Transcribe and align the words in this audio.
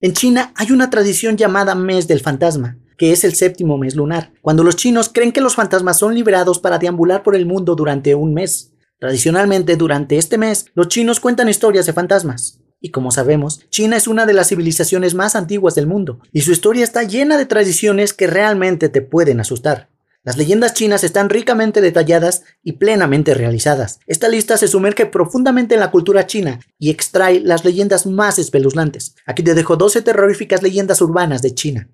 En 0.00 0.12
China 0.12 0.52
hay 0.54 0.70
una 0.70 0.90
tradición 0.90 1.36
llamada 1.36 1.74
mes 1.74 2.06
del 2.06 2.20
fantasma, 2.20 2.78
que 2.96 3.10
es 3.10 3.24
el 3.24 3.34
séptimo 3.34 3.78
mes 3.78 3.96
lunar, 3.96 4.32
cuando 4.42 4.62
los 4.62 4.76
chinos 4.76 5.10
creen 5.12 5.32
que 5.32 5.40
los 5.40 5.56
fantasmas 5.56 5.98
son 5.98 6.14
liberados 6.14 6.60
para 6.60 6.78
deambular 6.78 7.24
por 7.24 7.34
el 7.34 7.46
mundo 7.46 7.74
durante 7.74 8.14
un 8.14 8.32
mes. 8.32 8.72
Tradicionalmente, 9.00 9.74
durante 9.74 10.16
este 10.16 10.38
mes, 10.38 10.66
los 10.74 10.86
chinos 10.86 11.18
cuentan 11.18 11.48
historias 11.48 11.84
de 11.84 11.94
fantasmas. 11.94 12.60
Y 12.80 12.92
como 12.92 13.10
sabemos, 13.10 13.68
China 13.70 13.96
es 13.96 14.06
una 14.06 14.24
de 14.24 14.34
las 14.34 14.50
civilizaciones 14.50 15.16
más 15.16 15.34
antiguas 15.34 15.74
del 15.74 15.88
mundo, 15.88 16.20
y 16.32 16.42
su 16.42 16.52
historia 16.52 16.84
está 16.84 17.02
llena 17.02 17.36
de 17.36 17.46
tradiciones 17.46 18.12
que 18.12 18.28
realmente 18.28 18.88
te 18.88 19.02
pueden 19.02 19.40
asustar. 19.40 19.88
Las 20.24 20.36
leyendas 20.36 20.74
chinas 20.74 21.04
están 21.04 21.30
ricamente 21.30 21.80
detalladas 21.80 22.42
y 22.62 22.72
plenamente 22.72 23.34
realizadas. 23.34 24.00
Esta 24.06 24.28
lista 24.28 24.56
se 24.56 24.68
sumerge 24.68 25.06
profundamente 25.06 25.74
en 25.74 25.80
la 25.80 25.90
cultura 25.90 26.26
china 26.26 26.60
y 26.78 26.90
extrae 26.90 27.40
las 27.40 27.64
leyendas 27.64 28.04
más 28.04 28.38
espeluznantes. 28.38 29.14
Aquí 29.26 29.42
te 29.42 29.54
dejo 29.54 29.76
12 29.76 30.02
terroríficas 30.02 30.62
leyendas 30.62 31.00
urbanas 31.00 31.40
de 31.40 31.54
China. 31.54 31.88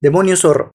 Demonio 0.00 0.36
zorro. 0.36 0.72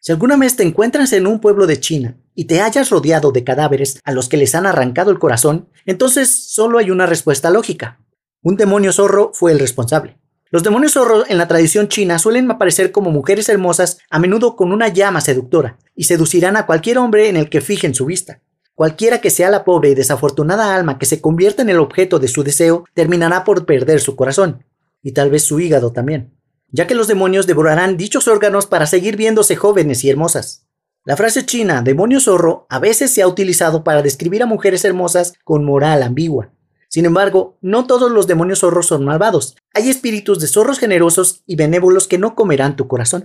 Si 0.00 0.12
alguna 0.12 0.36
vez 0.36 0.54
te 0.54 0.62
encuentras 0.62 1.12
en 1.12 1.26
un 1.26 1.40
pueblo 1.40 1.66
de 1.66 1.80
China 1.80 2.16
y 2.34 2.44
te 2.44 2.60
hayas 2.60 2.90
rodeado 2.90 3.32
de 3.32 3.42
cadáveres 3.42 4.00
a 4.04 4.12
los 4.12 4.28
que 4.28 4.36
les 4.36 4.54
han 4.54 4.66
arrancado 4.66 5.10
el 5.10 5.18
corazón, 5.18 5.68
entonces 5.84 6.52
solo 6.52 6.78
hay 6.78 6.92
una 6.92 7.06
respuesta 7.06 7.50
lógica. 7.50 8.00
Un 8.40 8.56
demonio 8.56 8.92
zorro 8.92 9.32
fue 9.34 9.50
el 9.50 9.58
responsable. 9.58 10.16
Los 10.50 10.62
demonios 10.62 10.92
zorros 10.92 11.28
en 11.28 11.36
la 11.36 11.46
tradición 11.46 11.88
china 11.88 12.18
suelen 12.18 12.50
aparecer 12.50 12.90
como 12.90 13.10
mujeres 13.10 13.50
hermosas, 13.50 13.98
a 14.08 14.18
menudo 14.18 14.56
con 14.56 14.72
una 14.72 14.88
llama 14.88 15.20
seductora, 15.20 15.76
y 15.94 16.04
seducirán 16.04 16.56
a 16.56 16.64
cualquier 16.64 16.96
hombre 16.96 17.28
en 17.28 17.36
el 17.36 17.50
que 17.50 17.60
fijen 17.60 17.94
su 17.94 18.06
vista. 18.06 18.40
Cualquiera 18.74 19.20
que 19.20 19.28
sea 19.28 19.50
la 19.50 19.64
pobre 19.64 19.90
y 19.90 19.94
desafortunada 19.94 20.74
alma 20.74 20.98
que 20.98 21.04
se 21.04 21.20
convierta 21.20 21.60
en 21.60 21.68
el 21.68 21.80
objeto 21.80 22.18
de 22.18 22.28
su 22.28 22.44
deseo, 22.44 22.84
terminará 22.94 23.44
por 23.44 23.66
perder 23.66 24.00
su 24.00 24.16
corazón, 24.16 24.64
y 25.02 25.12
tal 25.12 25.30
vez 25.30 25.42
su 25.44 25.60
hígado 25.60 25.92
también, 25.92 26.32
ya 26.70 26.86
que 26.86 26.94
los 26.94 27.08
demonios 27.08 27.46
devorarán 27.46 27.98
dichos 27.98 28.26
órganos 28.26 28.66
para 28.66 28.86
seguir 28.86 29.16
viéndose 29.16 29.54
jóvenes 29.56 30.02
y 30.04 30.10
hermosas. 30.10 30.64
La 31.04 31.16
frase 31.16 31.44
china 31.44 31.82
demonio 31.82 32.20
zorro 32.20 32.66
a 32.70 32.78
veces 32.78 33.12
se 33.12 33.20
ha 33.20 33.28
utilizado 33.28 33.84
para 33.84 34.00
describir 34.00 34.42
a 34.42 34.46
mujeres 34.46 34.84
hermosas 34.84 35.34
con 35.44 35.64
moral 35.64 36.02
ambigua, 36.02 36.52
sin 36.98 37.06
embargo, 37.06 37.56
no 37.60 37.86
todos 37.86 38.10
los 38.10 38.26
demonios 38.26 38.58
zorros 38.58 38.88
son 38.88 39.04
malvados. 39.04 39.54
Hay 39.72 39.88
espíritus 39.88 40.40
de 40.40 40.48
zorros 40.48 40.80
generosos 40.80 41.44
y 41.46 41.54
benévolos 41.54 42.08
que 42.08 42.18
no 42.18 42.34
comerán 42.34 42.74
tu 42.74 42.88
corazón. 42.88 43.24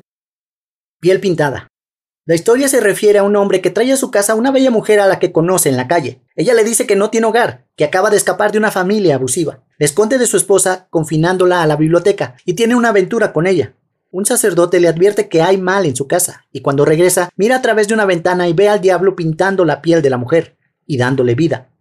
Piel 1.00 1.20
pintada. 1.20 1.70
La 2.28 2.36
historia 2.36 2.68
se 2.68 2.82
refiere 2.82 3.18
a 3.18 3.24
un 3.24 3.36
hombre 3.36 3.62
que 3.62 3.72
trae 3.72 3.92
a 3.92 3.98
su 3.98 4.12
casa 4.12 4.34
a 4.34 4.36
una 4.36 4.52
bella 4.52 4.70
mujer 4.70 5.00
a 5.00 5.08
la 5.08 5.18
que 5.18 5.32
conoce 5.32 5.70
en 5.70 5.78
la 5.78 5.88
calle. 5.88 6.22
Ella 6.36 6.54
le 6.54 6.64
dice 6.64 6.86
que 6.86 6.96
no 6.96 7.10
tiene 7.10 7.26
hogar, 7.26 7.66
que 7.76 7.84
acaba 7.84 8.12
de 8.12 8.18
escapar 8.18 8.52
de 8.52 8.60
una 8.60 8.70
familia 8.70 9.16
abusiva. 9.16 9.64
Le 9.80 9.88
esconde 9.88 10.20
de 10.20 10.28
su 10.28 10.38
esposa, 10.38 10.86
confinándola 10.92 11.64
a 11.64 11.66
la 11.66 11.76
biblioteca, 11.76 12.36
y 12.46 12.54
tiene 12.54 12.76
una 12.76 12.90
aventura 12.90 13.34
con 13.34 13.48
ella. 13.48 13.74
Un 14.12 14.28
sacerdote 14.28 14.80
le 14.82 14.88
advierte 14.88 15.30
que 15.30 15.42
hay 15.42 15.58
mal 15.58 15.88
en 15.88 15.96
su 15.96 16.06
casa, 16.06 16.46
y 16.52 16.62
cuando 16.62 16.86
regresa, 16.86 17.32
mira 17.38 17.56
a 17.56 17.62
través 17.64 17.88
de 17.88 17.96
una 17.96 18.06
ventana 18.06 18.48
y 18.48 18.54
ve 18.54 18.70
al 18.70 18.82
diablo 18.82 19.16
pintando 19.16 19.66
la 19.66 19.82
piel 19.82 20.04
de 20.04 20.12
la 20.12 20.18
mujer 20.18 20.58
y 20.86 20.98
dándole 20.98 21.34
vida. 21.34 21.73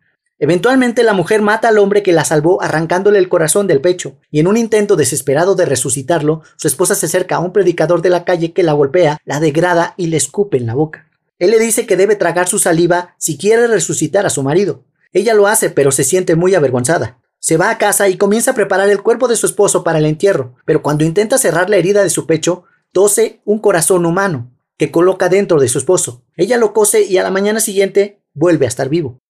Eventualmente 0.42 1.04
la 1.04 1.12
mujer 1.12 1.40
mata 1.40 1.68
al 1.68 1.78
hombre 1.78 2.02
que 2.02 2.12
la 2.12 2.24
salvó 2.24 2.60
arrancándole 2.60 3.20
el 3.20 3.28
corazón 3.28 3.68
del 3.68 3.80
pecho, 3.80 4.16
y 4.28 4.40
en 4.40 4.48
un 4.48 4.56
intento 4.56 4.96
desesperado 4.96 5.54
de 5.54 5.66
resucitarlo, 5.66 6.42
su 6.56 6.66
esposa 6.66 6.96
se 6.96 7.06
acerca 7.06 7.36
a 7.36 7.38
un 7.38 7.52
predicador 7.52 8.02
de 8.02 8.10
la 8.10 8.24
calle 8.24 8.52
que 8.52 8.64
la 8.64 8.72
golpea, 8.72 9.18
la 9.24 9.38
degrada 9.38 9.94
y 9.96 10.08
le 10.08 10.16
escupe 10.16 10.56
en 10.56 10.66
la 10.66 10.74
boca. 10.74 11.08
Él 11.38 11.52
le 11.52 11.60
dice 11.60 11.86
que 11.86 11.96
debe 11.96 12.16
tragar 12.16 12.48
su 12.48 12.58
saliva 12.58 13.14
si 13.18 13.38
quiere 13.38 13.68
resucitar 13.68 14.26
a 14.26 14.30
su 14.30 14.42
marido. 14.42 14.82
Ella 15.12 15.32
lo 15.32 15.46
hace, 15.46 15.70
pero 15.70 15.92
se 15.92 16.02
siente 16.02 16.34
muy 16.34 16.56
avergonzada. 16.56 17.18
Se 17.38 17.56
va 17.56 17.70
a 17.70 17.78
casa 17.78 18.08
y 18.08 18.16
comienza 18.16 18.50
a 18.50 18.54
preparar 18.54 18.90
el 18.90 19.00
cuerpo 19.00 19.28
de 19.28 19.36
su 19.36 19.46
esposo 19.46 19.84
para 19.84 20.00
el 20.00 20.06
entierro, 20.06 20.56
pero 20.64 20.82
cuando 20.82 21.04
intenta 21.04 21.38
cerrar 21.38 21.70
la 21.70 21.76
herida 21.76 22.02
de 22.02 22.10
su 22.10 22.26
pecho, 22.26 22.64
tose 22.90 23.42
un 23.44 23.60
corazón 23.60 24.04
humano 24.06 24.50
que 24.76 24.90
coloca 24.90 25.28
dentro 25.28 25.60
de 25.60 25.68
su 25.68 25.78
esposo. 25.78 26.24
Ella 26.36 26.56
lo 26.56 26.72
cose 26.72 27.04
y 27.04 27.16
a 27.18 27.22
la 27.22 27.30
mañana 27.30 27.60
siguiente 27.60 28.18
vuelve 28.34 28.66
a 28.66 28.68
estar 28.68 28.88
vivo. 28.88 29.20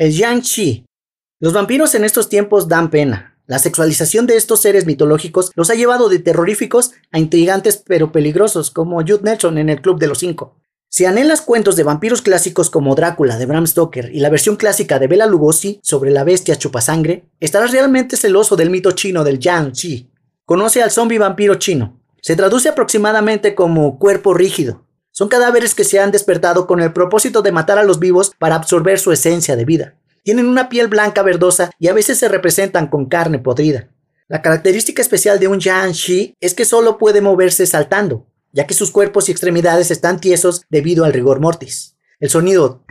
El 0.00 0.16
Yang 0.16 0.86
Los 1.40 1.52
vampiros 1.52 1.94
en 1.94 2.04
estos 2.04 2.30
tiempos 2.30 2.68
dan 2.68 2.88
pena. 2.88 3.36
La 3.46 3.58
sexualización 3.58 4.26
de 4.26 4.38
estos 4.38 4.62
seres 4.62 4.86
mitológicos 4.86 5.52
los 5.54 5.68
ha 5.68 5.74
llevado 5.74 6.08
de 6.08 6.18
terroríficos 6.18 6.92
a 7.12 7.18
intrigantes 7.18 7.84
pero 7.86 8.10
peligrosos, 8.10 8.70
como 8.70 9.02
Jude 9.02 9.20
Nelson 9.24 9.58
en 9.58 9.68
el 9.68 9.82
Club 9.82 9.98
de 10.00 10.06
los 10.06 10.20
Cinco. 10.20 10.56
Si 10.88 11.04
anhelas 11.04 11.42
cuentos 11.42 11.76
de 11.76 11.82
vampiros 11.82 12.22
clásicos 12.22 12.70
como 12.70 12.94
Drácula 12.94 13.36
de 13.36 13.44
Bram 13.44 13.66
Stoker 13.66 14.08
y 14.10 14.20
la 14.20 14.30
versión 14.30 14.56
clásica 14.56 14.98
de 14.98 15.06
Bela 15.06 15.26
Lugosi 15.26 15.80
sobre 15.82 16.10
la 16.10 16.24
bestia 16.24 16.56
chupasangre, 16.56 17.26
estarás 17.38 17.70
realmente 17.70 18.16
celoso 18.16 18.56
del 18.56 18.70
mito 18.70 18.92
chino 18.92 19.22
del 19.22 19.38
Yang 19.38 19.72
Chi. 19.72 20.10
Conoce 20.46 20.82
al 20.82 20.90
zombie 20.90 21.18
vampiro 21.18 21.56
chino. 21.56 22.00
Se 22.22 22.36
traduce 22.36 22.70
aproximadamente 22.70 23.54
como 23.54 23.98
cuerpo 23.98 24.32
rígido, 24.32 24.86
son 25.20 25.28
cadáveres 25.28 25.74
que 25.74 25.84
se 25.84 26.00
han 26.00 26.12
despertado 26.12 26.66
con 26.66 26.80
el 26.80 26.94
propósito 26.94 27.42
de 27.42 27.52
matar 27.52 27.76
a 27.76 27.84
los 27.84 27.98
vivos 27.98 28.32
para 28.38 28.54
absorber 28.54 28.98
su 28.98 29.12
esencia 29.12 29.54
de 29.54 29.66
vida. 29.66 29.94
Tienen 30.22 30.46
una 30.46 30.70
piel 30.70 30.88
blanca 30.88 31.22
verdosa 31.22 31.70
y 31.78 31.88
a 31.88 31.92
veces 31.92 32.16
se 32.16 32.26
representan 32.26 32.86
con 32.86 33.04
carne 33.04 33.38
podrida. 33.38 33.90
La 34.28 34.40
característica 34.40 35.02
especial 35.02 35.38
de 35.38 35.46
un 35.46 35.60
Yan 35.60 35.92
Shi 35.92 36.36
es 36.40 36.54
que 36.54 36.64
solo 36.64 36.96
puede 36.96 37.20
moverse 37.20 37.66
saltando, 37.66 38.28
ya 38.52 38.66
que 38.66 38.72
sus 38.72 38.90
cuerpos 38.90 39.28
y 39.28 39.32
extremidades 39.32 39.90
están 39.90 40.20
tiesos 40.20 40.62
debido 40.70 41.04
al 41.04 41.12
rigor 41.12 41.38
mortis. 41.38 41.96
El 42.18 42.30
sonido 42.30 42.82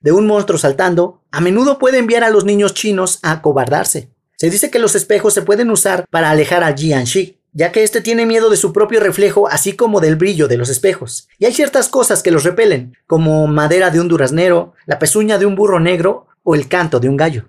de 0.00 0.10
un 0.10 0.26
monstruo 0.26 0.58
saltando 0.58 1.22
a 1.30 1.40
menudo 1.40 1.78
puede 1.78 1.98
enviar 1.98 2.24
a 2.24 2.30
los 2.30 2.44
niños 2.44 2.74
chinos 2.74 3.20
a 3.22 3.30
acobardarse. 3.30 4.10
Se 4.36 4.50
dice 4.50 4.68
que 4.72 4.80
los 4.80 4.96
espejos 4.96 5.32
se 5.32 5.42
pueden 5.42 5.70
usar 5.70 6.06
para 6.10 6.30
alejar 6.30 6.64
al 6.64 6.74
Shi 6.74 7.35
ya 7.56 7.72
que 7.72 7.82
éste 7.82 8.02
tiene 8.02 8.26
miedo 8.26 8.50
de 8.50 8.58
su 8.58 8.70
propio 8.70 9.00
reflejo, 9.00 9.48
así 9.48 9.72
como 9.72 10.00
del 10.00 10.16
brillo 10.16 10.46
de 10.46 10.58
los 10.58 10.68
espejos. 10.68 11.26
Y 11.38 11.46
hay 11.46 11.54
ciertas 11.54 11.88
cosas 11.88 12.22
que 12.22 12.30
los 12.30 12.44
repelen, 12.44 12.98
como 13.06 13.46
madera 13.46 13.90
de 13.90 13.98
un 13.98 14.08
duraznero, 14.08 14.74
la 14.84 14.98
pezuña 14.98 15.38
de 15.38 15.46
un 15.46 15.56
burro 15.56 15.80
negro 15.80 16.26
o 16.42 16.54
el 16.54 16.68
canto 16.68 17.00
de 17.00 17.08
un 17.08 17.16
gallo. 17.16 17.48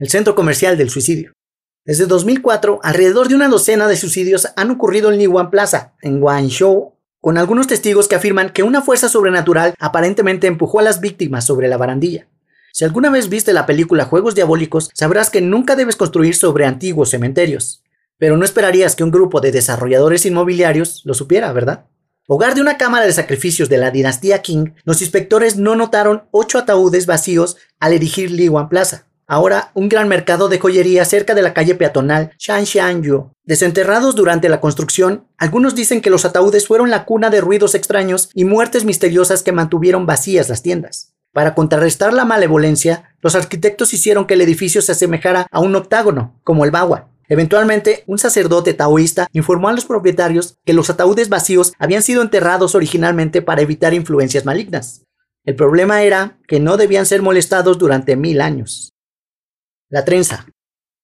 El 0.00 0.08
centro 0.08 0.34
comercial 0.34 0.76
del 0.76 0.90
suicidio. 0.90 1.32
Desde 1.84 2.06
2004, 2.06 2.80
alrededor 2.82 3.28
de 3.28 3.36
una 3.36 3.46
docena 3.46 3.86
de 3.86 3.96
suicidios 3.96 4.48
han 4.56 4.72
ocurrido 4.72 5.12
en 5.12 5.18
Liwan 5.18 5.52
Plaza, 5.52 5.94
en 6.02 6.18
Guangzhou, 6.18 6.96
con 7.20 7.38
algunos 7.38 7.68
testigos 7.68 8.08
que 8.08 8.16
afirman 8.16 8.50
que 8.50 8.64
una 8.64 8.82
fuerza 8.82 9.08
sobrenatural 9.08 9.74
aparentemente 9.78 10.48
empujó 10.48 10.80
a 10.80 10.82
las 10.82 11.00
víctimas 11.00 11.46
sobre 11.46 11.68
la 11.68 11.76
barandilla. 11.76 12.26
Si 12.72 12.84
alguna 12.84 13.10
vez 13.10 13.28
viste 13.28 13.52
la 13.52 13.66
película 13.66 14.04
Juegos 14.04 14.34
Diabólicos, 14.34 14.90
sabrás 14.94 15.30
que 15.30 15.42
nunca 15.42 15.76
debes 15.76 15.94
construir 15.94 16.34
sobre 16.34 16.66
antiguos 16.66 17.10
cementerios. 17.10 17.84
Pero 18.18 18.36
no 18.36 18.44
esperarías 18.44 18.96
que 18.96 19.04
un 19.04 19.10
grupo 19.10 19.40
de 19.40 19.52
desarrolladores 19.52 20.24
inmobiliarios 20.26 21.02
lo 21.04 21.14
supiera, 21.14 21.52
¿verdad? 21.52 21.86
Hogar 22.28 22.54
de 22.54 22.60
una 22.60 22.76
cámara 22.76 23.06
de 23.06 23.12
sacrificios 23.12 23.68
de 23.68 23.78
la 23.78 23.90
dinastía 23.90 24.42
Qing, 24.42 24.74
los 24.84 25.00
inspectores 25.00 25.56
no 25.56 25.76
notaron 25.76 26.24
ocho 26.32 26.58
ataúdes 26.58 27.06
vacíos 27.06 27.56
al 27.78 27.92
erigir 27.92 28.30
Liwan 28.32 28.68
Plaza. 28.68 29.06
Ahora, 29.28 29.70
un 29.74 29.88
gran 29.88 30.08
mercado 30.08 30.48
de 30.48 30.58
joyería 30.58 31.04
cerca 31.04 31.34
de 31.34 31.42
la 31.42 31.52
calle 31.52 31.74
peatonal 31.74 32.32
Shanshanyu. 32.38 33.32
Desenterrados 33.44 34.14
durante 34.14 34.48
la 34.48 34.60
construcción, 34.60 35.26
algunos 35.36 35.74
dicen 35.74 36.00
que 36.00 36.10
los 36.10 36.24
ataúdes 36.24 36.66
fueron 36.66 36.90
la 36.90 37.04
cuna 37.04 37.28
de 37.28 37.40
ruidos 37.40 37.74
extraños 37.74 38.30
y 38.34 38.44
muertes 38.44 38.84
misteriosas 38.84 39.42
que 39.42 39.52
mantuvieron 39.52 40.06
vacías 40.06 40.48
las 40.48 40.62
tiendas. 40.62 41.12
Para 41.32 41.54
contrarrestar 41.54 42.12
la 42.12 42.24
malevolencia, 42.24 43.16
los 43.20 43.34
arquitectos 43.34 43.92
hicieron 43.92 44.26
que 44.26 44.34
el 44.34 44.40
edificio 44.40 44.80
se 44.80 44.92
asemejara 44.92 45.46
a 45.50 45.60
un 45.60 45.74
octágono, 45.74 46.40
como 46.44 46.64
el 46.64 46.70
Bagua, 46.70 47.10
Eventualmente, 47.28 48.04
un 48.06 48.18
sacerdote 48.18 48.74
taoísta 48.74 49.28
informó 49.32 49.68
a 49.68 49.72
los 49.72 49.84
propietarios 49.84 50.58
que 50.64 50.72
los 50.72 50.90
ataúdes 50.90 51.28
vacíos 51.28 51.72
habían 51.78 52.02
sido 52.02 52.22
enterrados 52.22 52.74
originalmente 52.74 53.42
para 53.42 53.62
evitar 53.62 53.94
influencias 53.94 54.44
malignas. 54.44 55.04
El 55.44 55.56
problema 55.56 56.02
era 56.02 56.38
que 56.46 56.60
no 56.60 56.76
debían 56.76 57.06
ser 57.06 57.22
molestados 57.22 57.78
durante 57.78 58.16
mil 58.16 58.40
años. 58.40 58.92
La 59.88 60.04
trenza. 60.04 60.46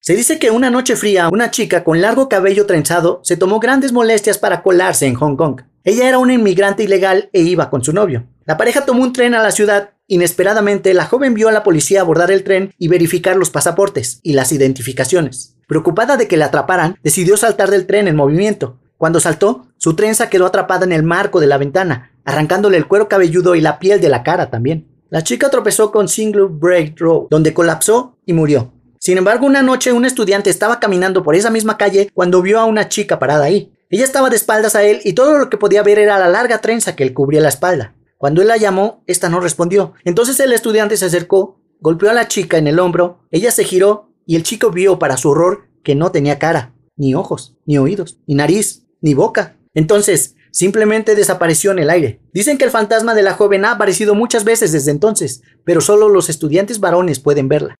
Se 0.01 0.17
dice 0.17 0.41
que 0.41 0.51
una 0.51 0.69
noche 0.69 0.97
fría, 0.97 1.29
una 1.29 1.53
chica 1.53 1.85
con 1.85 2.01
largo 2.01 2.29
cabello 2.29 2.67
trenzado 2.67 3.21
se 3.23 3.37
tomó 3.37 3.61
grandes 3.61 3.93
molestias 3.93 4.39
para 4.39 4.63
colarse 4.63 5.07
en 5.07 5.15
Hong 5.15 5.37
Kong. 5.37 5.63
Ella 5.85 6.09
era 6.09 6.19
una 6.19 6.35
inmigrante 6.35 6.83
ilegal 6.83 7.31
e 7.33 7.43
iba 7.43 7.71
con 7.71 7.85
su 7.85 7.93
novio. 7.93 8.27
La 8.45 8.57
pareja 8.57 8.85
tomó 8.85 9.05
un 9.05 9.13
tren 9.13 9.35
a 9.35 9.43
la 9.43 9.53
ciudad. 9.53 9.91
Inesperadamente, 10.09 10.93
la 10.95 11.07
joven 11.07 11.35
vio 11.35 11.49
a 11.49 11.53
la 11.53 11.63
policía 11.63 12.01
abordar 12.01 12.33
el 12.33 12.43
tren 12.43 12.75
y 12.79 12.89
verificar 12.89 13.37
los 13.37 13.51
pasaportes 13.51 14.19
y 14.25 14.33
las 14.33 14.51
identificaciones. 14.51 15.57
Preocupada 15.73 16.19
de 16.19 16.29
que 16.29 16.37
la 16.37 16.45
atraparan, 16.45 16.99
decidió 17.03 17.39
saltar 17.39 17.71
del 17.71 17.87
tren 17.87 18.07
en 18.07 18.15
movimiento. 18.15 18.77
Cuando 18.99 19.21
saltó, 19.21 19.69
su 19.79 19.97
trenza 19.97 20.29
quedó 20.29 20.45
atrapada 20.45 20.85
en 20.85 20.93
el 20.93 21.03
marco 21.03 21.41
de 21.41 21.47
la 21.47 21.57
ventana, 21.57 22.13
arrancándole 22.27 22.77
el 22.77 22.87
cuero 22.87 23.09
cabelludo 23.09 23.55
y 23.55 23.63
la 23.63 23.79
piel 23.79 23.99
de 23.99 24.11
la 24.11 24.23
cara 24.23 24.51
también. 24.51 24.87
La 25.09 25.23
chica 25.23 25.49
tropezó 25.49 25.91
con 25.91 26.09
Single 26.09 26.49
Break 26.51 27.01
Road, 27.01 27.29
donde 27.31 27.55
colapsó 27.55 28.19
y 28.27 28.35
murió. 28.35 28.75
Sin 28.99 29.17
embargo, 29.17 29.47
una 29.47 29.63
noche 29.63 29.95
un 29.95 30.05
estudiante 30.05 30.51
estaba 30.51 30.79
caminando 30.79 31.23
por 31.23 31.37
esa 31.37 31.49
misma 31.49 31.79
calle 31.79 32.11
cuando 32.13 32.43
vio 32.43 32.61
a 32.61 32.67
una 32.67 32.91
chica 32.91 33.19
parada 33.19 33.45
ahí. 33.45 33.73
Ella 33.89 34.05
estaba 34.05 34.29
de 34.29 34.37
espaldas 34.37 34.75
a 34.75 34.83
él 34.83 35.01
y 35.05 35.15
todo 35.15 35.39
lo 35.39 35.49
que 35.49 35.57
podía 35.57 35.83
ver 35.83 35.99
era 35.99 36.19
la 36.19 36.29
larga 36.29 36.59
trenza 36.59 36.95
que 36.95 37.07
le 37.07 37.15
cubría 37.15 37.41
la 37.41 37.49
espalda. 37.49 37.95
Cuando 38.19 38.43
él 38.43 38.49
la 38.49 38.59
llamó, 38.59 39.05
esta 39.07 39.31
no 39.31 39.41
respondió. 39.41 39.95
Entonces 40.05 40.39
el 40.39 40.53
estudiante 40.53 40.99
se 40.99 41.07
acercó, 41.07 41.63
golpeó 41.81 42.11
a 42.11 42.13
la 42.13 42.29
chica 42.29 42.59
en 42.59 42.67
el 42.67 42.79
hombro, 42.79 43.21
ella 43.31 43.51
se 43.51 43.65
giró 43.65 44.12
y 44.27 44.37
el 44.37 44.43
chico 44.43 44.71
vio, 44.71 44.99
para 44.99 45.17
su 45.17 45.31
horror, 45.31 45.69
que 45.83 45.95
no 45.95 46.13
tenía 46.13 46.39
cara, 46.39 46.75
ni 46.97 47.15
ojos, 47.15 47.57
ni 47.67 47.79
oídos, 47.79 48.19
ni 48.27 48.35
nariz, 48.35 48.87
ni 49.01 49.15
boca. 49.15 49.57
Entonces, 49.75 50.37
simplemente 50.51 51.15
desapareció 51.15 51.73
en 51.73 51.81
el 51.81 51.91
aire. 51.91 52.21
Dicen 52.33 52.59
que 52.59 52.65
el 52.65 52.71
fantasma 52.71 53.15
de 53.15 53.23
la 53.23 53.35
joven 53.35 53.65
ha 53.65 53.73
aparecido 53.73 54.15
muchas 54.15 54.45
veces 54.45 54.73
desde 54.73 54.91
entonces, 54.91 55.43
pero 55.65 55.81
solo 55.81 56.09
los 56.09 56.29
estudiantes 56.29 56.81
varones 56.81 57.19
pueden 57.19 57.49
verla. 57.49 57.77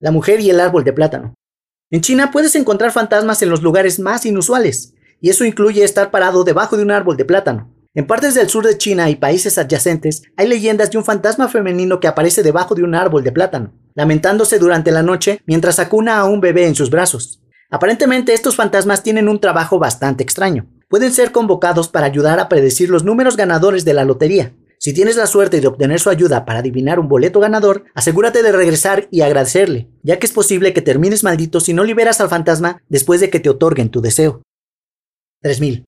La 0.00 0.10
mujer 0.10 0.40
y 0.40 0.50
el 0.50 0.60
árbol 0.60 0.84
de 0.84 0.92
plátano. 0.92 1.34
En 1.90 2.02
China 2.02 2.30
puedes 2.30 2.54
encontrar 2.54 2.92
fantasmas 2.92 3.40
en 3.42 3.48
los 3.48 3.62
lugares 3.62 3.98
más 3.98 4.26
inusuales, 4.26 4.94
y 5.20 5.30
eso 5.30 5.44
incluye 5.44 5.82
estar 5.82 6.10
parado 6.10 6.44
debajo 6.44 6.76
de 6.76 6.82
un 6.82 6.90
árbol 6.90 7.16
de 7.16 7.24
plátano. 7.24 7.74
En 7.94 8.06
partes 8.06 8.34
del 8.34 8.48
sur 8.48 8.64
de 8.64 8.76
China 8.76 9.10
y 9.10 9.16
países 9.16 9.58
adyacentes 9.58 10.22
hay 10.36 10.46
leyendas 10.46 10.90
de 10.90 10.98
un 10.98 11.04
fantasma 11.04 11.48
femenino 11.48 11.98
que 11.98 12.06
aparece 12.06 12.42
debajo 12.42 12.74
de 12.74 12.84
un 12.84 12.94
árbol 12.94 13.24
de 13.24 13.32
plátano, 13.32 13.72
lamentándose 13.98 14.60
durante 14.60 14.92
la 14.92 15.02
noche 15.02 15.42
mientras 15.44 15.80
acuna 15.80 16.18
a 16.20 16.24
un 16.24 16.40
bebé 16.40 16.68
en 16.68 16.76
sus 16.76 16.88
brazos. 16.88 17.42
Aparentemente 17.68 18.32
estos 18.32 18.54
fantasmas 18.54 19.02
tienen 19.02 19.28
un 19.28 19.40
trabajo 19.40 19.80
bastante 19.80 20.22
extraño. 20.22 20.68
Pueden 20.88 21.12
ser 21.12 21.32
convocados 21.32 21.88
para 21.88 22.06
ayudar 22.06 22.38
a 22.38 22.48
predecir 22.48 22.90
los 22.90 23.02
números 23.02 23.36
ganadores 23.36 23.84
de 23.84 23.94
la 23.94 24.04
lotería. 24.04 24.52
Si 24.78 24.94
tienes 24.94 25.16
la 25.16 25.26
suerte 25.26 25.60
de 25.60 25.66
obtener 25.66 25.98
su 25.98 26.10
ayuda 26.10 26.44
para 26.44 26.60
adivinar 26.60 27.00
un 27.00 27.08
boleto 27.08 27.40
ganador, 27.40 27.86
asegúrate 27.96 28.44
de 28.44 28.52
regresar 28.52 29.08
y 29.10 29.22
agradecerle, 29.22 29.90
ya 30.04 30.20
que 30.20 30.26
es 30.26 30.32
posible 30.32 30.72
que 30.72 30.80
termines 30.80 31.24
maldito 31.24 31.58
si 31.58 31.74
no 31.74 31.82
liberas 31.82 32.20
al 32.20 32.28
fantasma 32.28 32.80
después 32.88 33.20
de 33.20 33.30
que 33.30 33.40
te 33.40 33.50
otorguen 33.50 33.90
tu 33.90 34.00
deseo. 34.00 34.42
3000. 35.42 35.87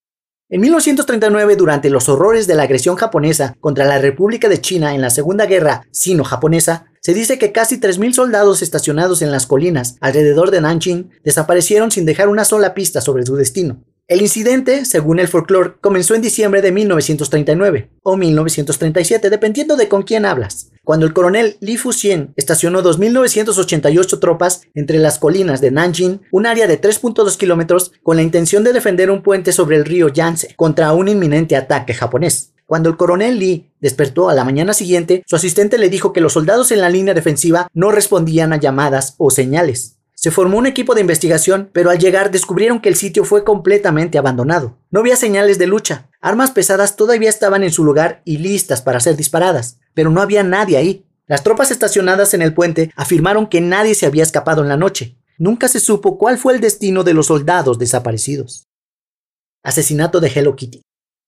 En 0.53 0.61
1939, 0.63 1.55
durante 1.55 1.91
los 1.91 2.09
horrores 2.09 2.49
de 2.49 2.57
la 2.57 2.65
agresión 2.65 2.97
japonesa 2.97 3.57
contra 3.61 3.85
la 3.85 4.01
República 4.01 4.49
de 4.49 4.61
China 4.61 4.97
en 4.97 5.01
la 5.01 5.11
Segunda 5.11 5.47
Guerra 5.47 5.87
Sino-Japonesa, 5.93 6.87
se 7.01 7.15
dice 7.15 7.39
que 7.39 7.53
casi 7.53 7.79
3.000 7.79 8.15
soldados 8.15 8.61
estacionados 8.61 9.23
en 9.23 9.31
las 9.31 9.47
colinas 9.47 9.97
alrededor 10.01 10.51
de 10.51 10.61
Nanjing 10.61 11.11
desaparecieron 11.23 11.93
sin 11.93 12.05
dejar 12.05 12.29
una 12.29 12.45
sola 12.45 12.75
pista 12.75 13.01
sobre 13.01 13.25
su 13.25 13.37
destino. 13.37 13.85
El 14.11 14.23
incidente, 14.23 14.87
según 14.87 15.21
el 15.21 15.29
folclore, 15.29 15.75
comenzó 15.81 16.17
en 16.17 16.21
diciembre 16.21 16.63
de 16.63 16.73
1939 16.73 17.91
o 18.03 18.17
1937, 18.17 19.31
dependiendo 19.31 19.77
de 19.77 19.87
con 19.87 20.03
quién 20.03 20.27
hablas, 20.27 20.73
cuando 20.83 21.07
el 21.07 21.13
coronel 21.13 21.59
Li 21.61 21.77
Fuxian 21.77 22.33
estacionó 22.35 22.83
2.988 22.83 24.19
tropas 24.19 24.63
entre 24.75 24.99
las 24.99 25.21
colinas 25.21 25.61
de 25.61 25.71
Nanjing, 25.71 26.23
un 26.33 26.47
área 26.47 26.67
de 26.67 26.81
3.2 26.81 27.37
kilómetros, 27.37 27.93
con 28.03 28.17
la 28.17 28.23
intención 28.23 28.65
de 28.65 28.73
defender 28.73 29.13
un 29.13 29.23
puente 29.23 29.53
sobre 29.53 29.77
el 29.77 29.85
río 29.85 30.09
Yangtze 30.09 30.57
contra 30.57 30.93
un 30.93 31.07
inminente 31.07 31.55
ataque 31.55 31.95
japonés. 31.95 32.53
Cuando 32.67 32.89
el 32.89 32.97
coronel 32.97 33.39
Lee 33.39 33.71
despertó 33.81 34.29
a 34.29 34.35
la 34.35 34.45
mañana 34.45 34.75
siguiente, 34.75 35.23
su 35.25 35.37
asistente 35.37 35.79
le 35.79 35.89
dijo 35.89 36.13
que 36.13 36.21
los 36.21 36.33
soldados 36.33 36.73
en 36.73 36.81
la 36.81 36.91
línea 36.91 37.15
defensiva 37.15 37.69
no 37.75 37.93
respondían 37.93 38.53
a 38.53 38.59
llamadas 38.59 39.15
o 39.19 39.31
señales. 39.31 40.00
Se 40.21 40.31
formó 40.31 40.59
un 40.59 40.67
equipo 40.67 40.95
de 40.95 41.01
investigación, 41.01 41.71
pero 41.73 41.89
al 41.89 41.99
llegar 41.99 42.31
descubrieron 42.31 42.83
que 42.83 42.91
el 42.91 42.95
sitio 42.95 43.25
fue 43.25 43.43
completamente 43.43 44.19
abandonado. 44.19 44.77
No 44.91 45.01
había 45.01 45.17
señales 45.17 45.59
de 45.59 45.67
lucha. 45.67 46.11
Armas 46.21 46.51
pesadas 46.51 46.95
todavía 46.95 47.31
estaban 47.31 47.63
en 47.63 47.73
su 47.73 47.85
lugar 47.85 48.21
y 48.27 48.37
listas 48.37 48.83
para 48.83 49.01
ser 49.01 49.17
disparadas, 49.17 49.79
pero 49.95 50.11
no 50.11 50.21
había 50.21 50.43
nadie 50.43 50.77
ahí. 50.77 51.07
Las 51.27 51.43
tropas 51.43 51.71
estacionadas 51.71 52.35
en 52.35 52.43
el 52.43 52.53
puente 52.53 52.93
afirmaron 52.97 53.47
que 53.47 53.63
nadie 53.63 53.95
se 53.95 54.05
había 54.05 54.23
escapado 54.23 54.61
en 54.61 54.69
la 54.69 54.77
noche. 54.77 55.17
Nunca 55.39 55.69
se 55.69 55.81
supo 55.81 56.19
cuál 56.19 56.37
fue 56.37 56.53
el 56.53 56.61
destino 56.61 57.03
de 57.03 57.15
los 57.15 57.29
soldados 57.29 57.79
desaparecidos. 57.79 58.69
Asesinato 59.63 60.21
de 60.21 60.31
Hello 60.35 60.55
Kitty. 60.55 60.83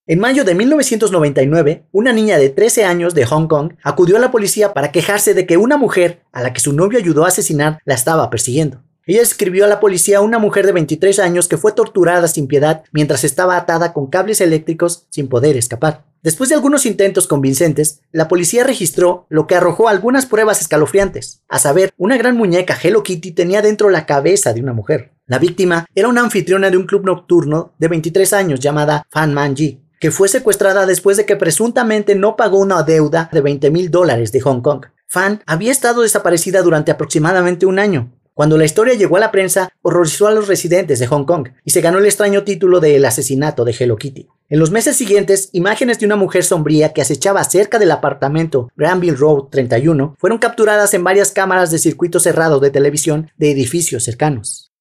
En 0.05 0.19
mayo 0.19 0.43
de 0.43 0.57
1999, 0.57 1.87
una 1.93 2.13
niña 2.13 2.37
de 2.37 2.51
13 2.51 2.85
años 2.85 3.15
de 3.15 3.25
Hong 3.25 3.47
Kong 3.47 3.75
acudió 3.85 4.17
a 4.17 4.21
la 4.21 4.33
policía 4.33 4.75
para 4.75 4.91
quejarse 4.91 5.33
de 5.33 5.47
que 5.47 5.57
una 5.57 5.77
mujer, 5.77 6.25
a 6.33 6.43
la 6.43 6.53
que 6.53 6.61
su 6.61 6.73
novio 6.73 6.99
ayudó 6.99 7.25
a 7.25 7.29
asesinar, 7.29 7.79
la 7.85 7.95
estaba 7.95 8.29
persiguiendo. 8.29 8.82
Ella 9.05 9.23
escribió 9.23 9.65
a 9.65 9.69
la 9.69 9.81
policía 9.81 10.19
a 10.19 10.21
una 10.21 10.39
mujer 10.39 10.65
de 10.65 10.73
23 10.73 11.19
años 11.19 11.49
que 11.49 11.57
fue 11.57 11.73
torturada 11.73 12.29
sin 12.29 12.47
piedad 12.47 12.85
mientras 12.93 13.25
estaba 13.25 13.57
atada 13.57 13.93
con 13.93 14.07
cables 14.07 14.41
eléctricos 14.41 15.07
sin 15.11 15.29
poder 15.29 15.57
escapar. 15.57 16.05
Después 16.23 16.49
de 16.51 16.55
algunos 16.55 16.87
intentos 16.87 17.27
convincentes, 17.27 18.01
la 18.13 18.29
policía 18.29 18.63
registró 18.63 19.27
lo 19.29 19.49
que 19.49 19.57
arrojó 19.57 19.89
algunas 19.89 20.27
pruebas 20.27 20.61
escalofriantes. 20.61 21.43
A 21.49 21.59
saber, 21.59 21.93
una 21.97 22.17
gran 22.17 22.37
muñeca 22.37 22.79
Hello 22.81 23.03
Kitty 23.03 23.33
tenía 23.33 23.61
dentro 23.61 23.91
la 23.91 24.07
cabeza 24.07 24.53
de 24.53 24.61
una 24.61 24.73
mujer. 24.73 25.11
La 25.27 25.41
víctima 25.41 25.87
era 25.97 26.07
una 26.07 26.21
anfitriona 26.21 26.71
de 26.71 26.77
un 26.77 26.87
club 26.87 27.05
nocturno 27.05 27.73
de 27.79 27.89
23 27.89 28.33
años 28.35 28.61
llamada 28.61 29.05
Fan 29.11 29.35
Manji, 29.35 29.83
que 29.99 30.13
fue 30.13 30.29
secuestrada 30.29 30.87
después 30.87 31.17
de 31.17 31.27
que 31.27 31.35
presuntamente 31.35 32.15
no 32.15 32.37
pagó 32.37 32.59
una 32.59 32.85
deuda 32.85 33.29
de 33.33 33.41
20 33.41 33.73
mil 33.73 33.91
dólares 33.91 34.31
de 34.31 34.41
Hong 34.43 34.61
Kong. 34.61 34.87
Fan 35.09 35.43
había 35.45 35.73
estado 35.73 36.03
desaparecida 36.03 36.63
durante 36.63 36.93
aproximadamente 36.93 37.67
un 37.67 37.81
año. 37.81 38.13
Cuando 38.43 38.59
la 38.59 38.65
historia 38.65 38.95
llegó 38.95 39.19
a 39.19 39.21
la 39.21 39.31
prensa, 39.31 39.69
horrorizó 39.83 40.27
a 40.27 40.33
los 40.33 40.49
residentes 40.49 40.99
de 40.99 41.07
Hong 41.07 41.27
Kong 41.27 41.51
y 41.65 41.71
se 41.71 41.81
ganó 41.81 41.99
el 41.99 42.07
extraño 42.07 42.43
título 42.43 42.81
de 42.81 42.97
El 42.97 43.05
asesinato 43.05 43.65
de 43.65 43.73
Hello 43.79 43.95
Kitty. 43.95 44.27
En 44.49 44.59
los 44.59 44.73
meses 44.73 44.97
siguientes, 44.97 45.49
imágenes 45.53 46.01
de 46.01 46.07
una 46.07 46.17
mujer 46.17 46.43
sombría 46.43 46.93
que 46.93 47.01
acechaba 47.01 47.45
cerca 47.45 47.79
del 47.79 47.93
apartamento 47.93 48.69
Granville 48.75 49.17
Road 49.17 49.45
31 49.53 50.17
fueron 50.19 50.41
capturadas 50.41 50.93
en 50.93 51.05
varias 51.05 51.31
cámaras 51.31 51.71
de 51.71 51.79
circuito 51.79 52.19
cerrado 52.19 52.59
de 52.59 52.71
televisión 52.71 53.31
de 53.37 53.53
edificios 53.53 54.03
cercanos. 54.03 54.73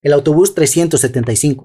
El 0.00 0.12
autobús 0.12 0.54
375. 0.54 1.64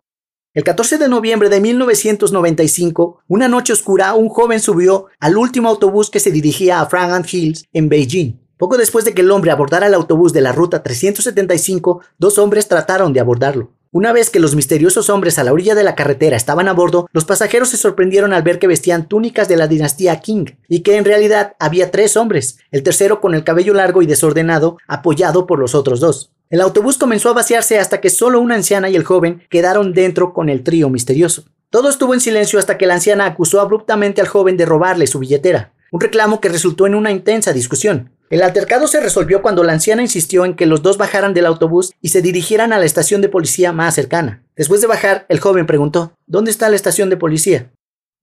El 0.56 0.64
14 0.64 0.98
de 0.98 1.10
noviembre 1.10 1.50
de 1.50 1.62
1995, 1.62 3.20
una 3.28 3.48
noche 3.48 3.74
oscura, 3.74 4.16
un 4.16 4.30
joven 4.30 4.60
subió 4.60 5.06
al 5.20 5.38
último 5.38 5.70
autobús 5.70 6.10
que 6.10 6.20
se 6.20 6.32
dirigía 6.32 6.82
a 6.82 6.88
Fragrant 6.88 7.32
Hills 7.32 7.66
en 7.72 7.88
Beijing. 7.88 8.43
Poco 8.58 8.78
después 8.78 9.04
de 9.06 9.14
que 9.14 9.22
el 9.22 9.32
hombre 9.32 9.52
abordara 9.52 9.88
el 9.88 9.94
autobús 9.94 10.34
de 10.34 10.42
la 10.42 10.52
ruta 10.52 10.84
375, 10.84 12.02
dos 12.18 12.38
hombres 12.38 12.68
trataron 12.68 13.14
de 13.14 13.20
abordarlo. 13.20 13.72
Una 13.92 14.12
vez 14.12 14.32
que 14.32 14.40
los 14.40 14.56
misteriosos 14.56 15.12
hombres 15.12 15.38
a 15.38 15.44
la 15.44 15.54
orilla 15.54 15.76
de 15.76 15.84
la 15.84 15.94
carretera 15.94 16.36
estaban 16.36 16.68
a 16.68 16.74
bordo, 16.74 17.08
los 17.14 17.26
pasajeros 17.26 17.70
se 17.70 17.78
sorprendieron 17.78 18.34
al 18.34 18.42
ver 18.42 18.58
que 18.58 18.66
vestían 18.66 19.08
túnicas 19.08 19.48
de 19.48 19.56
la 19.56 19.68
dinastía 19.68 20.20
Qing 20.20 20.58
y 20.68 20.80
que 20.80 20.98
en 20.98 21.06
realidad 21.06 21.56
había 21.60 21.92
tres 21.92 22.18
hombres, 22.18 22.58
el 22.72 22.82
tercero 22.82 23.22
con 23.22 23.36
el 23.36 23.44
cabello 23.44 23.76
largo 23.76 24.02
y 24.02 24.08
desordenado, 24.08 24.78
apoyado 24.88 25.46
por 25.46 25.60
los 25.60 25.76
otros 25.76 26.00
dos. 26.00 26.32
El 26.50 26.62
autobús 26.62 26.98
comenzó 26.98 27.30
a 27.30 27.34
vaciarse 27.34 27.78
hasta 27.78 28.02
que 28.02 28.10
solo 28.10 28.40
una 28.40 28.56
anciana 28.56 28.90
y 28.90 28.96
el 28.96 29.04
joven 29.04 29.44
quedaron 29.50 29.94
dentro 29.94 30.34
con 30.34 30.50
el 30.50 30.64
trío 30.64 30.90
misterioso. 30.90 31.44
Todo 31.70 31.90
estuvo 31.90 32.16
en 32.16 32.20
silencio 32.20 32.58
hasta 32.58 32.80
que 32.80 32.88
la 32.88 32.96
anciana 32.96 33.28
acusó 33.28 33.62
abruptamente 33.62 34.22
al 34.22 34.28
joven 34.28 34.58
de 34.58 34.66
robarle 34.66 35.06
su 35.06 35.20
billetera, 35.20 35.74
un 35.92 36.02
reclamo 36.02 36.42
que 36.42 36.50
resultó 36.50 36.88
en 36.88 36.96
una 36.96 37.12
intensa 37.12 37.54
discusión. 37.54 38.10
El 38.34 38.42
altercado 38.42 38.88
se 38.88 39.00
resolvió 39.00 39.44
cuando 39.44 39.64
la 39.64 39.74
anciana 39.74 40.02
insistió 40.02 40.44
en 40.44 40.56
que 40.56 40.66
los 40.66 40.82
dos 40.82 40.98
bajaran 40.98 41.36
del 41.36 41.46
autobús 41.46 41.94
y 42.02 42.10
se 42.10 42.24
dirigieran 42.24 42.74
a 42.74 42.80
la 42.80 42.86
estación 42.86 43.22
de 43.22 43.30
policía 43.30 43.74
más 43.74 43.94
cercana. 43.94 44.44
Después 44.56 44.82
de 44.82 44.88
bajar, 44.88 45.28
el 45.30 45.40
joven 45.40 45.68
preguntó, 45.68 46.14
¿Dónde 46.26 46.50
está 46.50 46.68
la 46.68 46.76
estación 46.76 47.12
de 47.12 47.18
policía? 47.18 47.72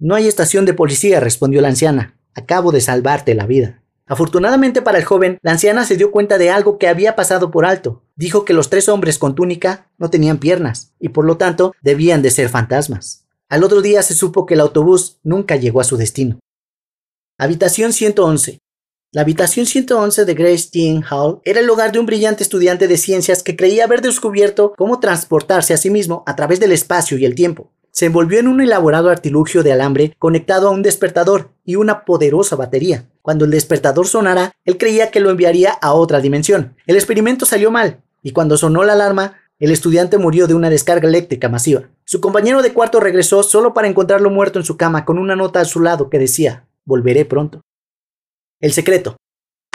No 0.01 0.17
hay 0.17 0.27
estación 0.27 0.65
de 0.65 0.75
policía, 0.75 1.21
respondió 1.21 1.61
la 1.61 1.69
anciana. 1.69 2.19
Acabo 2.35 2.73
de 2.73 2.81
salvarte 2.81 3.37
la 3.37 3.47
vida. 3.47 3.85
Afortunadamente 4.05 4.83
para 4.83 4.99
el 4.99 5.05
joven, 5.05 5.39
la 5.43 5.53
anciana 5.53 5.85
se 5.85 5.97
dio 5.97 6.11
cuenta 6.11 6.39
de 6.39 6.51
algo 6.51 6.77
que 6.77 6.89
había 6.89 7.15
pasado 7.15 7.53
por 7.53 7.65
alto. 7.65 8.03
Dijo 8.17 8.45
que 8.45 8.53
los 8.53 8.69
tres 8.69 8.89
hombres 8.89 9.17
con 9.17 9.37
túnica 9.37 9.93
no 9.97 10.11
tenían 10.11 10.39
piernas 10.39 10.93
y 10.99 11.11
por 11.11 11.25
lo 11.25 11.37
tanto 11.37 11.73
debían 11.83 12.21
de 12.21 12.33
ser 12.33 12.49
fantasmas. 12.49 13.29
Al 13.49 13.63
otro 13.63 13.81
día 13.81 14.03
se 14.03 14.15
supo 14.15 14.45
que 14.45 14.55
el 14.55 14.61
autobús 14.61 15.21
nunca 15.23 15.55
llegó 15.55 15.81
a 15.81 15.85
su 15.85 15.97
destino. 15.97 16.41
Habitación 17.39 17.93
111. 17.93 18.60
La 19.13 19.23
habitación 19.23 19.67
111 19.67 20.25
de 20.25 20.35
Grace 20.35 20.69
Jean 20.73 21.03
Hall 21.11 21.41
era 21.45 21.59
el 21.59 21.69
hogar 21.69 21.91
de 21.91 21.99
un 21.99 22.07
brillante 22.07 22.45
estudiante 22.45 22.87
de 22.87 22.97
ciencias 22.97 23.43
que 23.43 23.57
creía 23.57 23.85
haber 23.85 24.03
descubierto 24.03 24.73
cómo 24.77 25.01
transportarse 25.01 25.75
a 25.75 25.79
sí 25.79 25.91
mismo 25.91 26.23
a 26.27 26.37
través 26.37 26.61
del 26.61 26.71
espacio 26.71 27.19
y 27.19 27.25
el 27.25 27.35
tiempo 27.35 27.73
se 27.91 28.07
envolvió 28.07 28.39
en 28.39 28.49
un 28.49 28.61
elaborado 28.61 29.11
artilugio 29.11 29.63
de 29.63 29.73
alambre 29.73 30.15
conectado 30.19 30.69
a 30.69 30.71
un 30.71 30.83
despertador 30.83 31.51
y 31.65 31.77
una 31.77 32.05
poderosa 32.05 32.57
batería. 32.57 33.07
Cuando 33.21 33.45
el 33.45 33.51
despertador 33.51 34.07
sonara, 34.07 34.53
él 34.65 34.79
creía 34.79 35.11
que 35.11 35.21
lo 35.21 35.31
enviaría 35.31 35.73
a 35.73 35.93
otra 35.93 36.21
dimensión. 36.21 36.77
El 36.87 36.97
experimento 36.97 37.47
salió 37.47 37.71
mal, 37.71 38.01
y 38.23 38.31
cuando 38.31 38.57
sonó 38.57 38.85
la 38.85 38.93
alarma, 38.93 39.35
el 39.59 39.73
estudiante 39.73 40.19
murió 40.19 40.47
de 40.47 40.55
una 40.55 40.71
descarga 40.71 41.09
eléctrica 41.09 41.49
masiva. 41.49 41.91
Su 42.05 42.21
compañero 42.21 42.63
de 42.63 42.73
cuarto 42.73 43.01
regresó 43.01 43.43
solo 43.43 43.75
para 43.75 43.89
encontrarlo 43.89 44.31
muerto 44.31 44.59
en 44.59 44.65
su 44.65 44.77
cama 44.77 45.05
con 45.05 45.19
una 45.19 45.37
nota 45.37 45.61
a 45.61 45.65
su 45.65 45.81
lado 45.81 46.09
que 46.09 46.19
decía, 46.19 46.67
volveré 46.85 47.25
pronto. 47.25 47.61
El 48.61 48.73
secreto. 48.73 49.17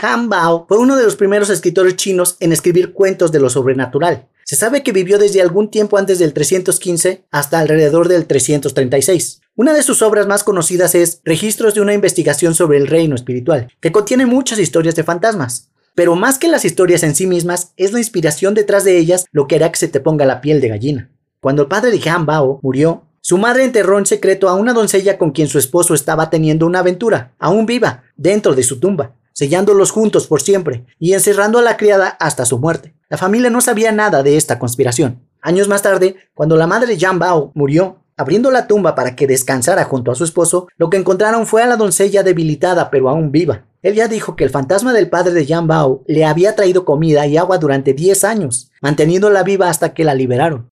Han 0.00 0.28
Bao 0.28 0.66
fue 0.68 0.78
uno 0.78 0.96
de 0.96 1.02
los 1.02 1.16
primeros 1.16 1.50
escritores 1.50 1.96
chinos 1.96 2.36
en 2.38 2.52
escribir 2.52 2.92
cuentos 2.92 3.32
de 3.32 3.40
lo 3.40 3.50
sobrenatural. 3.50 4.28
Se 4.44 4.54
sabe 4.54 4.84
que 4.84 4.92
vivió 4.92 5.18
desde 5.18 5.42
algún 5.42 5.70
tiempo 5.70 5.98
antes 5.98 6.20
del 6.20 6.32
315 6.32 7.24
hasta 7.32 7.58
alrededor 7.58 8.06
del 8.06 8.26
336. 8.26 9.40
Una 9.56 9.72
de 9.72 9.82
sus 9.82 10.02
obras 10.02 10.28
más 10.28 10.44
conocidas 10.44 10.94
es 10.94 11.20
Registros 11.24 11.74
de 11.74 11.80
una 11.80 11.94
investigación 11.94 12.54
sobre 12.54 12.78
el 12.78 12.86
reino 12.86 13.16
espiritual, 13.16 13.72
que 13.80 13.90
contiene 13.90 14.24
muchas 14.24 14.60
historias 14.60 14.94
de 14.94 15.02
fantasmas. 15.02 15.70
Pero 15.96 16.14
más 16.14 16.38
que 16.38 16.46
las 16.46 16.64
historias 16.64 17.02
en 17.02 17.16
sí 17.16 17.26
mismas, 17.26 17.72
es 17.76 17.92
la 17.92 17.98
inspiración 17.98 18.54
detrás 18.54 18.84
de 18.84 18.98
ellas 18.98 19.24
lo 19.32 19.48
que 19.48 19.56
hará 19.56 19.72
que 19.72 19.78
se 19.78 19.88
te 19.88 19.98
ponga 19.98 20.26
la 20.26 20.40
piel 20.40 20.60
de 20.60 20.68
gallina. 20.68 21.10
Cuando 21.40 21.62
el 21.62 21.68
padre 21.68 21.90
de 21.90 22.10
Han 22.10 22.26
Bao 22.26 22.60
murió, 22.62 23.02
su 23.28 23.38
madre 23.38 23.64
enterró 23.64 23.98
en 23.98 24.06
secreto 24.06 24.48
a 24.48 24.54
una 24.54 24.72
doncella 24.72 25.18
con 25.18 25.32
quien 25.32 25.48
su 25.48 25.58
esposo 25.58 25.94
estaba 25.94 26.30
teniendo 26.30 26.64
una 26.64 26.78
aventura, 26.78 27.34
aún 27.40 27.66
viva, 27.66 28.04
dentro 28.16 28.54
de 28.54 28.62
su 28.62 28.78
tumba 28.78 29.16
sellándolos 29.32 29.90
juntos 29.90 30.28
por 30.28 30.40
siempre 30.40 30.86
y 31.00 31.12
encerrando 31.12 31.58
a 31.58 31.62
la 31.62 31.76
criada 31.76 32.16
hasta 32.20 32.46
su 32.46 32.60
muerte. 32.60 32.94
La 33.08 33.18
familia 33.18 33.50
no 33.50 33.60
sabía 33.60 33.90
nada 33.90 34.22
de 34.22 34.36
esta 34.36 34.60
conspiración. 34.60 35.24
Años 35.42 35.66
más 35.66 35.82
tarde, 35.82 36.14
cuando 36.34 36.54
la 36.54 36.68
madre 36.68 36.96
Jean 36.96 37.18
Bao 37.18 37.50
murió, 37.54 37.98
abriendo 38.16 38.52
la 38.52 38.68
tumba 38.68 38.94
para 38.94 39.16
que 39.16 39.26
descansara 39.26 39.82
junto 39.82 40.12
a 40.12 40.14
su 40.14 40.22
esposo, 40.22 40.68
lo 40.76 40.88
que 40.88 40.96
encontraron 40.96 41.48
fue 41.48 41.64
a 41.64 41.66
la 41.66 41.76
doncella 41.76 42.22
debilitada 42.22 42.90
pero 42.90 43.08
aún 43.08 43.32
viva. 43.32 43.66
Él 43.82 43.94
ya 43.96 44.06
dijo 44.06 44.36
que 44.36 44.44
el 44.44 44.50
fantasma 44.50 44.92
del 44.92 45.10
padre 45.10 45.34
de 45.34 45.46
Jean 45.46 45.66
Bao 45.66 46.04
le 46.06 46.24
había 46.24 46.54
traído 46.54 46.84
comida 46.84 47.26
y 47.26 47.36
agua 47.36 47.58
durante 47.58 47.92
10 47.92 48.22
años, 48.22 48.70
manteniéndola 48.80 49.42
viva 49.42 49.68
hasta 49.68 49.94
que 49.94 50.04
la 50.04 50.14
liberaron. 50.14 50.70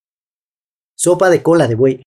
Sopa 0.94 1.30
de 1.30 1.42
cola 1.42 1.66
de 1.66 1.74
buey. 1.74 2.02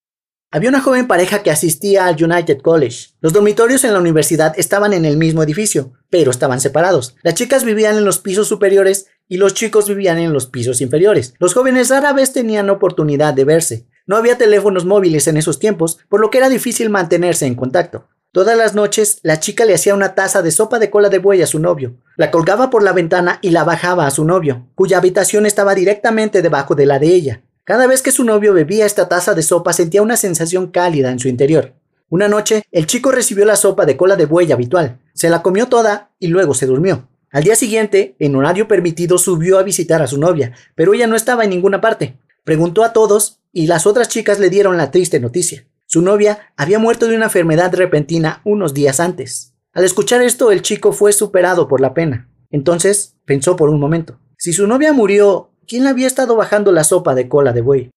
Había 0.50 0.70
una 0.70 0.80
joven 0.80 1.08
pareja 1.08 1.44
que 1.44 1.52
asistía 1.52 2.06
al 2.06 2.24
United 2.24 2.60
College. 2.62 3.10
Los 3.20 3.34
dormitorios 3.34 3.84
en 3.84 3.92
la 3.92 4.00
universidad 4.00 4.54
estaban 4.58 4.94
en 4.94 5.04
el 5.04 5.18
mismo 5.18 5.44
edificio, 5.44 5.92
pero 6.10 6.32
estaban 6.32 6.62
separados. 6.62 7.18
Las 7.22 7.34
chicas 7.34 7.66
vivían 7.66 7.98
en 7.98 8.06
los 8.06 8.20
pisos 8.20 8.48
superiores 8.48 9.08
y 9.28 9.38
los 9.38 9.54
chicos 9.54 9.90
vivían 9.90 10.20
en 10.20 10.32
los 10.32 10.46
pisos 10.46 10.80
inferiores. 10.80 11.34
Los 11.40 11.54
jóvenes 11.54 11.90
rara 11.90 12.14
vez 12.14 12.32
tenían 12.32 12.70
oportunidad 12.70 13.34
de 13.34 13.44
verse. 13.44 13.88
No 14.06 14.16
había 14.16 14.38
teléfonos 14.38 14.86
móviles 14.86 15.28
en 15.28 15.36
esos 15.36 15.60
tiempos, 15.60 16.00
por 16.08 16.22
lo 16.22 16.30
que 16.30 16.38
era 16.38 16.48
difícil 16.48 16.90
mantenerse 16.90 17.46
en 17.46 17.56
contacto. 17.56 18.08
Todas 18.32 18.58
las 18.58 18.74
noches, 18.74 19.20
la 19.24 19.42
chica 19.42 19.66
le 19.66 19.74
hacía 19.74 19.96
una 19.96 20.16
taza 20.16 20.42
de 20.42 20.52
sopa 20.52 20.80
de 20.80 20.90
cola 20.90 21.10
de 21.10 21.20
buey 21.20 21.42
a 21.42 21.48
su 21.48 21.60
novio, 21.60 21.98
la 22.16 22.32
colgaba 22.32 22.70
por 22.70 22.84
la 22.84 22.94
ventana 22.94 23.40
y 23.42 23.50
la 23.50 23.66
bajaba 23.66 24.08
a 24.08 24.12
su 24.12 24.24
novio, 24.24 24.68
cuya 24.76 25.00
habitación 25.00 25.46
estaba 25.46 25.76
directamente 25.76 26.42
debajo 26.42 26.74
de 26.74 26.86
la 26.86 27.00
de 27.00 27.08
ella. 27.08 27.42
Cada 27.68 27.86
vez 27.86 28.02
que 28.02 28.14
su 28.14 28.24
novio 28.24 28.54
bebía 28.54 28.86
esta 28.86 29.10
taza 29.10 29.34
de 29.34 29.44
sopa 29.44 29.74
sentía 29.74 30.02
una 30.02 30.16
sensación 30.16 30.68
cálida 30.68 31.12
en 31.12 31.20
su 31.20 31.28
interior. 31.28 31.74
Una 32.08 32.30
noche, 32.30 32.64
el 32.72 32.88
chico 32.88 33.12
recibió 33.12 33.44
la 33.44 33.58
sopa 33.58 33.86
de 33.86 33.98
cola 33.98 34.16
de 34.16 34.26
buey 34.26 34.50
habitual, 34.54 35.00
se 35.14 35.30
la 35.30 35.42
comió 35.42 35.68
toda 35.68 36.12
y 36.18 36.28
luego 36.28 36.54
se 36.54 36.66
durmió. 36.66 37.10
Al 37.30 37.44
día 37.44 37.58
siguiente, 37.58 38.16
en 38.20 38.38
horario 38.38 38.70
permitido, 38.70 39.18
subió 39.18 39.60
a 39.60 39.64
visitar 39.64 40.02
a 40.02 40.08
su 40.08 40.18
novia, 40.18 40.54
pero 40.76 40.94
ella 40.94 41.08
no 41.08 41.18
estaba 41.18 41.44
en 41.44 41.50
ninguna 41.50 41.82
parte. 41.82 42.18
Preguntó 42.46 42.86
a 42.86 42.94
todos 42.94 43.42
y 43.52 43.68
las 43.68 43.86
otras 43.86 44.08
chicas 44.08 44.40
le 44.40 44.50
dieron 44.50 44.78
la 44.78 44.90
triste 44.90 45.20
noticia. 45.20 45.68
Su 45.88 46.02
novia 46.02 46.54
había 46.56 46.80
muerto 46.80 47.10
de 47.10 47.18
una 47.18 47.26
enfermedad 47.26 47.76
repentina 47.76 48.40
unos 48.46 48.74
días 48.74 49.02
antes. 49.02 49.56
Al 49.74 49.84
escuchar 49.84 50.22
esto, 50.22 50.54
el 50.54 50.62
chico 50.62 50.94
fue 50.94 51.12
superado 51.12 51.68
por 51.68 51.82
la 51.82 51.94
pena. 51.94 52.30
Entonces 52.50 53.18
pensó 53.26 53.58
por 53.58 53.68
un 53.68 53.82
momento. 53.82 54.22
Si 54.38 54.54
su 54.54 54.68
novia 54.68 54.94
murió 54.94 55.52
¿Quién 55.68 55.84
le 55.84 55.90
había 55.90 56.08
estado 56.08 56.38
bajando 56.38 56.72
la 56.72 56.86
sopa 56.86 57.14
de 57.14 57.28
cola 57.28 57.52
de 57.52 57.62
buey? 57.62 57.92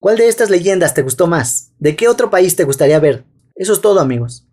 ¿Cuál 0.00 0.16
de 0.16 0.28
estas 0.28 0.48
leyendas 0.48 0.94
te 0.94 1.02
gustó 1.02 1.26
más? 1.26 1.72
¿De 1.80 1.96
qué 1.96 2.06
otro 2.06 2.30
país 2.30 2.54
te 2.54 2.62
gustaría 2.62 3.00
ver? 3.00 3.24
Eso 3.56 3.72
es 3.72 3.80
todo 3.80 3.98
amigos. 3.98 4.47